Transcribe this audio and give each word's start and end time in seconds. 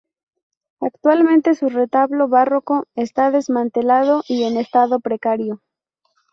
Actualmente, 0.79 1.53
su 1.53 1.69
retablo 1.69 2.27
barroco 2.27 2.87
está 2.95 3.29
desmantelado 3.29 4.23
y 4.27 4.45
en 4.45 4.57
estado 4.57 4.99
precario. 4.99 5.61